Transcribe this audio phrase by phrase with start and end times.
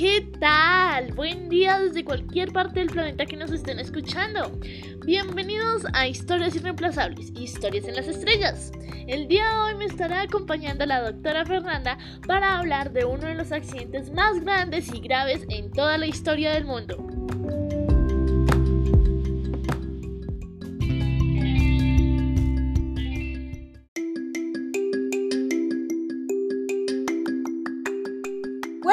[0.00, 1.12] ¿qué tal?
[1.12, 4.50] Buen día desde cualquier parte del planeta que nos estén escuchando.
[5.04, 8.72] Bienvenidos a Historias Irreemplazables, Historias en las Estrellas.
[9.06, 13.34] El día de hoy me estará acompañando la doctora Fernanda para hablar de uno de
[13.34, 16.96] los accidentes más grandes y graves en toda la historia del mundo.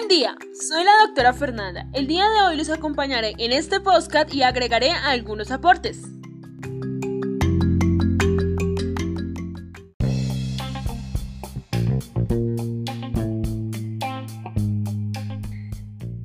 [0.00, 1.86] Buen día, soy la doctora Fernanda.
[1.92, 5.98] El día de hoy les acompañaré en este podcast y agregaré algunos aportes.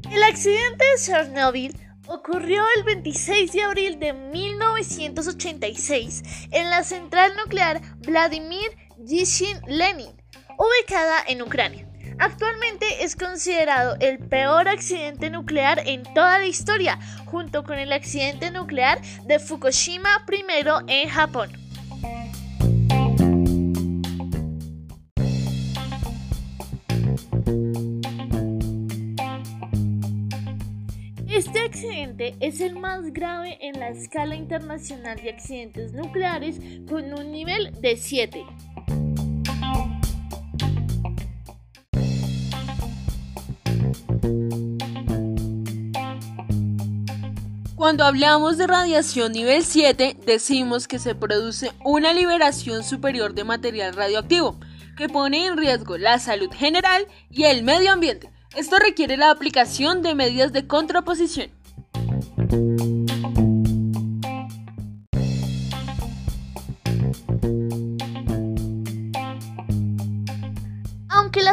[0.10, 7.82] El accidente de Chernobyl ocurrió el 26 de abril de 1986 en la central nuclear
[8.08, 8.72] Vladimir
[9.06, 10.16] Yishin Lenin,
[10.58, 11.90] ubicada en Ucrania.
[12.18, 18.52] Actualmente es considerado el peor accidente nuclear en toda la historia, junto con el accidente
[18.52, 20.44] nuclear de Fukushima I
[20.88, 21.52] en Japón.
[31.28, 37.32] Este accidente es el más grave en la escala internacional de accidentes nucleares con un
[37.32, 38.46] nivel de 7.
[47.86, 53.94] Cuando hablamos de radiación nivel 7, decimos que se produce una liberación superior de material
[53.94, 54.60] radioactivo,
[54.98, 58.32] que pone en riesgo la salud general y el medio ambiente.
[58.56, 61.52] Esto requiere la aplicación de medidas de contraposición.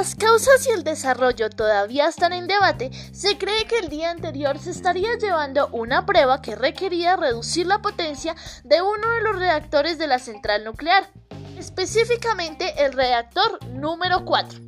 [0.03, 4.59] Las causas y el desarrollo todavía están en debate, se cree que el día anterior
[4.59, 8.35] se estaría llevando una prueba que requería reducir la potencia
[8.65, 11.09] de uno de los reactores de la central nuclear,
[11.57, 14.59] específicamente el reactor número 4.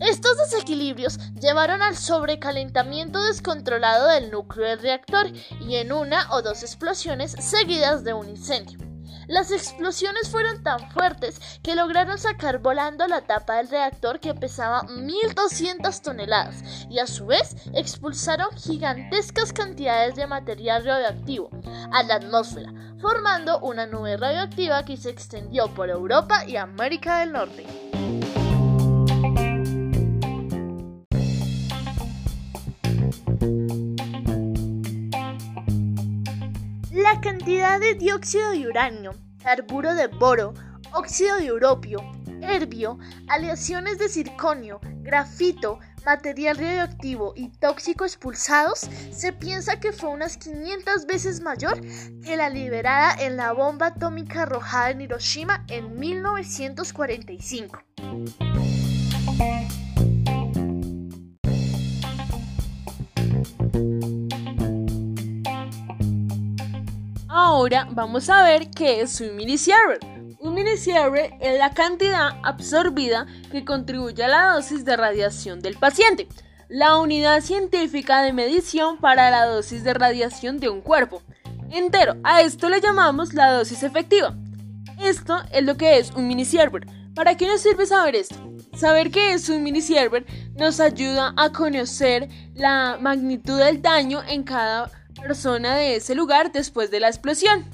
[0.00, 5.26] Estos desequilibrios llevaron al sobrecalentamiento descontrolado del núcleo del reactor
[5.60, 8.83] y en una o dos explosiones seguidas de un incendio.
[9.26, 14.82] Las explosiones fueron tan fuertes que lograron sacar volando la tapa del reactor que pesaba
[14.82, 21.50] 1.200 toneladas y a su vez expulsaron gigantescas cantidades de material radioactivo
[21.92, 27.32] a la atmósfera, formando una nube radioactiva que se extendió por Europa y América del
[27.32, 27.93] Norte.
[37.14, 40.52] La cantidad de dióxido de uranio, carburo de boro,
[40.92, 42.00] óxido de europio,
[42.42, 42.98] herbio,
[43.28, 48.80] aleaciones de circonio, grafito, material radioactivo y tóxico expulsados,
[49.12, 51.80] se piensa que fue unas 500 veces mayor
[52.24, 57.80] que la liberada en la bomba atómica arrojada en Hiroshima en 1945.
[67.64, 69.98] Ahora vamos a ver qué es un minisiever.
[70.38, 76.28] Un minisiever es la cantidad absorbida que contribuye a la dosis de radiación del paciente,
[76.68, 81.22] la unidad científica de medición para la dosis de radiación de un cuerpo
[81.70, 82.16] entero.
[82.22, 84.36] A esto le llamamos la dosis efectiva.
[85.00, 86.86] Esto es lo que es un minisiever.
[87.14, 88.36] ¿Para qué nos sirve saber esto?
[88.76, 94.90] Saber qué es un minisiever nos ayuda a conocer la magnitud del daño en cada
[95.24, 97.64] persona de ese lugar después de la explosión.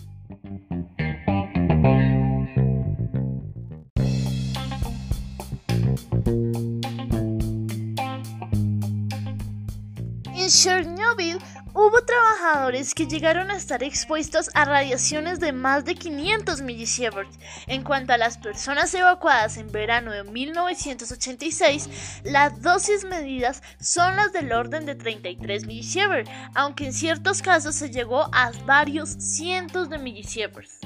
[10.40, 11.38] En Chernobyl
[11.74, 17.38] hubo trabajadores que llegaron a estar expuestos a radiaciones de más de 500 millisieverts.
[17.66, 24.32] En cuanto a las personas evacuadas en verano de 1986, las dosis medidas son las
[24.32, 29.98] del orden de 33 millisieverts, aunque en ciertos casos se llegó a varios cientos de
[29.98, 30.78] millisieverts.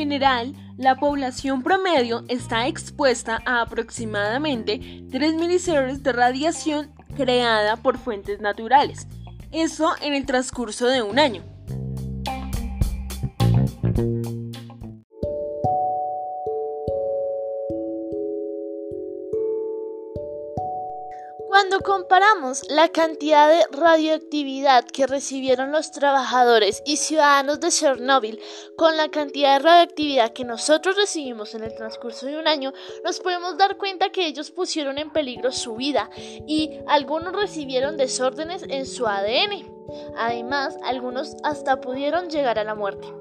[0.00, 8.40] General, la población promedio está expuesta a aproximadamente 3 milisieverts de radiación creada por fuentes
[8.40, 9.06] naturales.
[9.52, 11.42] Eso en el transcurso de un año.
[21.60, 28.40] Cuando comparamos la cantidad de radioactividad que recibieron los trabajadores y ciudadanos de Chernóbil
[28.78, 32.72] con la cantidad de radioactividad que nosotros recibimos en el transcurso de un año,
[33.04, 38.62] nos podemos dar cuenta que ellos pusieron en peligro su vida y algunos recibieron desórdenes
[38.62, 39.70] en su ADN.
[40.16, 43.19] Además, algunos hasta pudieron llegar a la muerte.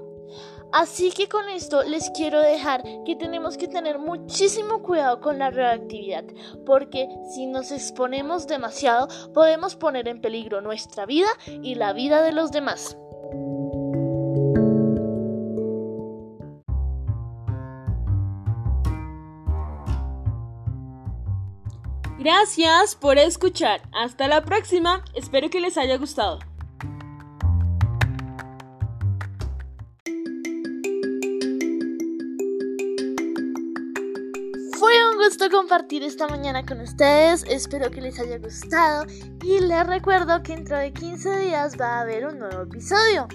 [0.71, 5.50] Así que con esto les quiero dejar que tenemos que tener muchísimo cuidado con la
[5.50, 6.25] radioactividad,
[6.66, 11.30] porque si nos exponemos demasiado podemos poner en peligro nuestra vida
[11.63, 12.98] y la vida de los demás.
[22.19, 23.81] Gracias por escuchar.
[23.94, 25.04] Hasta la próxima.
[25.16, 26.39] Espero que les haya gustado.
[35.29, 39.05] Gusto compartir esta mañana con ustedes, espero que les haya gustado
[39.43, 43.27] y les recuerdo que dentro de 15 días va a haber un nuevo episodio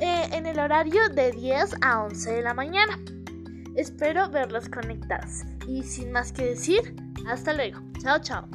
[0.00, 2.98] eh, en el horario de 10 a 11 de la mañana.
[3.74, 6.96] Espero verlos conectados y sin más que decir,
[7.26, 8.48] hasta luego, chao chao.